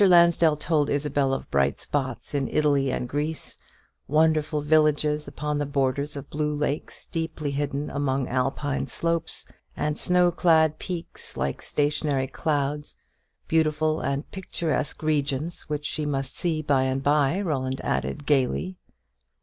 Lansdell 0.03 0.55
told 0.57 0.89
Isabel 0.89 1.31
of 1.31 1.51
bright 1.51 1.79
spots 1.79 2.33
in 2.33 2.47
Italy 2.47 2.89
and 2.91 3.07
Greece, 3.07 3.55
wonderful 4.07 4.61
villages 4.63 5.27
upon 5.27 5.59
the 5.59 5.65
borders 5.67 6.15
of 6.15 6.27
blue 6.31 6.55
lakes 6.55 7.05
deeply 7.05 7.51
hidden 7.51 7.91
among 7.91 8.27
Alpine 8.27 8.87
slopes, 8.87 9.45
and 9.77 9.99
snow 9.99 10.31
clad 10.31 10.79
peaks 10.79 11.37
like 11.37 11.61
stationary 11.61 12.25
clouds 12.27 12.95
beautiful 13.47 13.99
and 14.01 14.27
picturesque 14.31 15.03
regions 15.03 15.69
which 15.69 15.85
she 15.85 16.07
must 16.07 16.35
see 16.35 16.63
by 16.63 16.81
and 16.81 17.03
by, 17.03 17.39
Roland 17.39 17.79
added 17.81 18.25
gaily. 18.25 18.77